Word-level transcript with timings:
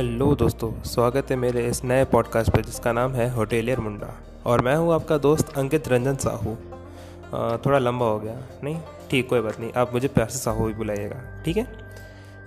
Hello 0.00 0.34
दोस्तों, 0.34 0.70
स्वागत 0.82 1.30
है 1.30 1.36
मेरे 1.36 1.66
इस 1.68 1.82
नए 1.84 2.04
पॉडकास्ट 2.04 2.50
पर 2.50 2.60
जिसका 2.60 2.92
नाम 2.92 3.12
है 3.12 3.28
होटेलियर 3.30 3.80
मुंडा। 3.80 4.08
और 4.46 4.60
मैं 4.60 4.74
हूँ 4.76 4.92
आपका 4.94 5.16
दोस्त 5.18 5.52
अंकित 5.58 5.88
रंजन 5.88 6.14
साहू। 6.16 6.54
थोड़ा 7.66 7.78
लंबा 7.78 8.06
हो 8.06 8.18
गया। 8.18 8.36
नहीं, 8.64 8.78
ठीक, 9.10 9.28
कोई 9.28 9.40
बात 9.40 9.58
नहीं। 9.60 9.72
आप 9.72 9.92
मुझे 9.92 10.08
प्यार 10.08 10.28
से 10.28 10.38
साहू 10.38 10.66
भी 10.66 10.74
बुलाइएगा, 10.74 11.16
ठीक 11.44 11.56
है? 11.56 11.64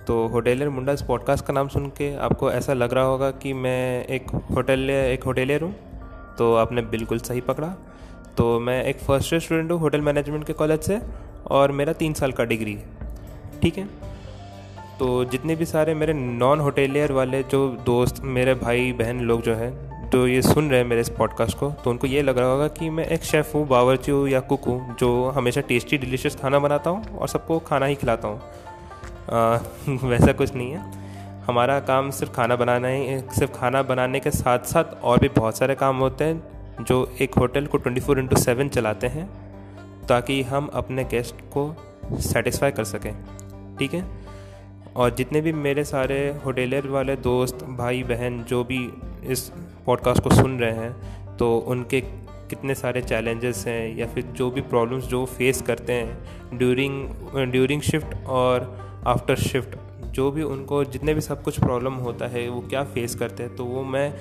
तो 0.06 0.26
होटेलियर 0.26 0.68
मुंडा 0.68 0.92
इस 0.92 1.02
पॉडकास्ट 1.02 1.46
का 1.46 1.52
नाम 1.52 1.68
सुन 1.68 1.86
के 1.88 2.14
आपको 2.18 2.50
ऐसा 2.50 2.72
लग 2.72 2.94
रहा 2.94 3.04
होगा 3.04 3.30
कि 3.32 3.52
मैं 3.52 4.06
एक 4.06 4.30
होटल, 4.50 4.90
एक 4.90 5.24
होटेलियर 5.24 5.62
हूँ। 5.62 5.74
तो 6.38 6.54
आपने 6.54 6.82
बिल्कुल 6.88 7.18
सही 7.20 7.40
पकड़ा। 7.40 7.74
तो 8.36 8.58
मैं 8.60 8.82
एक 8.84 8.98
फ़र्स्ट 8.98 9.32
ईयर 9.32 9.42
स्टूडेंट 9.42 9.70
हूँ, 9.72 9.78
होटल 9.80 10.00
मैनेजमेंट 10.00 10.46
के 10.46 10.52
कॉलेज 10.52 10.80
से, 10.80 11.00
और 11.46 11.72
मेरा 11.72 11.92
तीन 11.92 12.14
साल 12.14 12.32
का 12.32 12.44
डिग्री 12.44 12.74
है, 12.74 12.84
ठीक 13.62 13.78
है? 13.78 13.88
तो 14.98 15.24
जितने 15.24 15.56
भी 15.56 15.64
सारे 15.64 15.94
मेरे 15.94 16.12
नॉन 16.12 16.60
होटेलियर 16.60 17.12
वाले 17.12 17.42
जो 17.42 17.68
दोस्त, 17.86 18.20
मेरे 18.24 18.54
भाई, 18.54 18.92
बहन 18.92 19.20
लोग 19.20 19.42
जो 19.42 19.54
हैं, 19.54 19.94
जो 20.10 20.26
ये 20.26 20.42
सुन 20.42 20.70
रहे 20.70 20.80
हैं 20.80 20.86
मेरे 20.86 21.00
इस 21.00 21.08
पॉडकास्ट 21.08 21.58
को 21.58 21.70
तो 21.70 21.90
उनको 21.90 22.06
ये 22.06 22.22
लग 22.22 22.38
रहा 22.38 22.48
होगा 22.48 22.68
कि 22.68 22.90
मैं 22.90 23.04
एक 23.04 23.22
शेफ़ 23.22 23.52
हूँ, 23.54 23.66
बावरची 23.68 24.12
हूँ 24.12 24.28
या 24.28 24.40
कुक 24.40 24.64
हूँ, 24.64 24.96
जो 24.96 25.28
हमेशा 25.28 25.60
टेस्टी 25.60 25.98
डिलीशियस 25.98 26.36
खाना 26.36 26.58
बनाता 26.58 26.90
हूँ 26.90 27.18
और 27.18 27.28
सबको 27.28 27.58
खाना 27.58 27.86
ही 27.86 27.94
खिलाता 27.94 28.28
हूँ। 28.28 28.40
वैसा 30.08 30.32
कुछ 30.32 30.54
नहीं 30.54 30.70
है। 30.72 30.92
हमारा 31.46 31.80
काम 31.80 32.10
सिर्फ़ 32.10 32.32
खाना 32.32 32.56
बनाना 32.56 32.88
ही 32.88 33.18
सिर्फ़ 33.18 33.52
खाना 33.52 33.82
बनाने 33.82 34.20
के 34.20 34.30
साथ 34.30 34.58
साथ 34.58 34.84
और 35.02 35.18
भी 35.18 35.28
बहुत 35.28 35.58
सारे 35.58 35.74
काम 35.74 35.98
होते 35.98 36.24
हैं, 36.24 36.42
जो 36.84 37.12
एक 37.20 37.34
होटल 37.34 37.66
को 37.66 37.78
ट्वेंटी 37.78 38.00
फोर 38.00 38.18
इंटू 38.18 38.36
सेवन 38.36 38.68
चलाते 38.68 39.06
हैं, 39.06 39.28
ताकि 40.06 40.42
हम 40.42 40.70
अपने 40.74 41.04
गेस्ट 41.04 41.34
को 41.34 41.76
सेटिस्फाई 42.12 42.70
कर 42.70 42.84
सकें। 42.84 43.14
ठीक 43.78 43.94
है? 43.94 44.23
और 44.96 45.14
जितने 45.14 45.40
भी 45.40 45.52
मेरे 45.52 45.84
सारे 45.84 46.18
होटेलर 46.44 46.86
वाले 46.86 47.16
दोस्त, 47.16 47.64
भाई, 47.64 48.02
बहन, 48.02 48.42
जो 48.44 48.64
भी 48.64 48.78
इस 49.26 49.50
पॉडकास्ट 49.86 50.22
को 50.22 50.30
सुन 50.30 50.58
रहे 50.58 50.72
हैं 50.72 51.36
तो 51.36 51.56
उनके 51.58 52.00
कितने 52.50 52.74
सारे 52.74 53.02
चैलेंजेस 53.02 53.64
हैं 53.66 53.96
या 53.96 54.06
फिर 54.06 54.24
जो 54.24 54.50
भी 54.50 54.60
प्रॉब्लम्स 54.60 55.04
जो 55.04 55.24
फेस 55.26 55.62
करते 55.62 55.92
हैं 55.92 56.58
ड्यूरिंग 56.58 57.50
ड्यूरिंग 57.52 57.82
शिफ्ट 57.82 58.26
और 58.26 58.66
आफ्टर 59.06 59.36
शिफ्ट 59.36 59.76
जो 60.06 60.30
भी 60.30 60.42
उनको 60.42 60.84
जितने 60.84 61.14
भी 61.14 61.20
सब 61.20 61.42
कुछ 61.42 61.60
प्रॉब्लम 61.60 61.94
होता 61.94 62.26
है, 62.26 62.48
वो 62.48 62.60
क्या 62.60 62.82
फेस 62.84 63.14
करते 63.14 63.42
हैं 63.42 63.56
तो 63.56 63.64
वो 63.64 63.82
मैं 63.82 64.14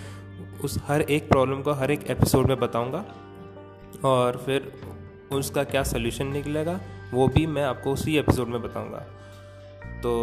उस 0.64 0.80
हर 0.88 1.02
एक 1.02 1.30
प्रॉब्लम 1.30 1.62
को 1.62 1.72
हर 1.72 1.92
एक 1.92 2.08
एपिसोड 2.08 2.48
में 2.48 2.60
बताऊँगा 2.60 3.06
और 4.06 4.44
फिर 4.46 4.72
उसका 5.32 5.64
क्या 5.64 5.84
सोल्यूशन 5.84 6.28
निकलेगा, 6.28 6.80
वो 7.14 7.28
भी 7.28 7.46
मैं 7.48 7.64
आपको 7.64 7.92
उसी 7.92 8.18
एपिसोड 8.18 8.48
में 8.48 8.62
बताऊँगा। 8.62 9.06
तो 10.04 10.14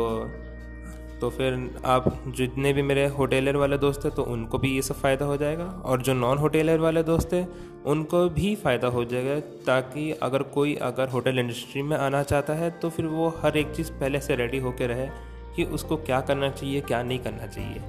तो 1.21 1.29
फिर 1.31 1.71
आप 1.85 2.05
जितने 2.29 2.73
भी 2.73 2.83
मेरे 2.83 3.07
होटेलर 3.07 3.57
वाले 3.57 3.79
दोस्त 3.79 4.05
हैं 4.05 4.15
तो 4.15 4.23
उनको 4.23 4.59
भी 4.59 4.75
ये 4.75 4.83
सब 4.83 4.95
फ़ायदा 4.95 5.25
हो 5.25 5.37
जाएगा। 5.37 5.65
और 5.65 6.03
जो 6.03 6.15
नॉन 6.15 6.39
होटेलर 6.39 6.79
वाले 6.79 7.03
दोस्त 7.03 7.33
हैं 7.33 7.49
उनको 7.85 8.29
भी 8.29 8.55
फ़ायदा 8.57 8.89
हो 8.89 9.05
जाएगा 9.05 9.41
ताकि 9.41 10.11
अगर 10.13 10.43
कोई 10.43 10.75
अगर 10.75 11.09
होटल 11.09 11.39
इंडस्ट्री 11.39 11.83
में 11.83 11.97
आना 11.97 12.23
चाहता 12.23 12.53
है 12.53 12.71
तो 12.71 12.91
फिर 12.91 13.07
वो 13.07 13.29
हर 13.29 13.57
एक 13.57 13.71
चीज़ 13.71 13.93
पहले 13.93 14.21
से 14.21 14.37
रेडी 14.37 14.59
होकर 14.59 14.89
रहे 14.89 15.09
कि 15.57 15.65
उसको 15.65 15.97
क्या 15.97 16.21
करना 16.21 16.51
चाहिए 16.51 16.81
क्या 16.81 17.03
नहीं 17.03 17.19
करना 17.19 17.47
चाहिए। 17.47 17.83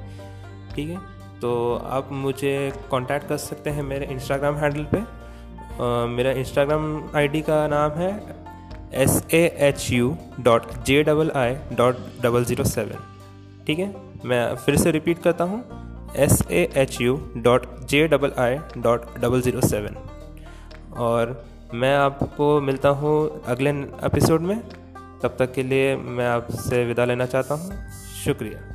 ठीक 0.76 0.90
है? 0.90 0.98
तो 1.40 1.76
आप 1.76 2.12
मुझे 2.12 2.74
कांटेक्ट 2.92 3.28
कर 3.28 3.38
सकते 3.38 3.70
हैं 3.70 3.84
मेरे 3.84 4.06
इंस्टाग्राम 4.06 4.56
हैंडल 4.56 4.84
पे। 4.84 4.98
अ, 4.98 6.06
मेरा 6.08 6.32
इंस्टाग्राम 6.32 7.10
आईडी 7.16 7.42
का 7.42 7.68
नाम 7.68 7.92
है 7.92 8.41
S 8.94 9.22
A 9.34 9.44
H 9.68 9.88
U 9.92 10.16
dot 10.40 10.72
J 10.86 11.02
double 11.04 11.32
I 11.36 11.56
dot 11.74 11.98
double 12.22 12.46
zero 12.46 12.64
seven 12.64 13.04
ठीक 13.68 13.80
है? 13.80 13.94
मैं 14.26 14.56
फिर 14.56 14.76
से 14.78 14.92
रिपीट 14.92 15.22
करता 15.24 15.44
हूँ। 15.44 15.64
S 16.16 16.42
A 16.52 16.68
H 16.78 17.00
U 17.02 17.20
dot 17.38 17.66
J 17.90 18.08
double 18.08 18.32
I 18.40 18.58
dot 18.78 19.06
double 19.20 19.42
zero 19.42 19.62
seven 19.68 19.96
और 21.00 21.44
मैं 21.74 21.96
आपको 21.96 22.60
मिलता 22.62 22.90
हूँ 22.90 23.44
अगले 23.48 23.70
एपिसोड 24.06 24.42
में। 24.42 24.60
तब 25.24 25.36
तक 25.40 25.54
के 25.54 25.64
लिए 25.64 25.96
मैं 25.96 26.28
आपसे 26.28 26.84
विदा 26.86 27.06
लेना 27.06 27.26
चाहता 27.26 27.56
हूँ। 27.56 27.88
शुक्रिया। 28.26 28.71